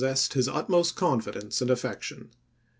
[0.03, 2.31] sessed his utmost confidence and affection.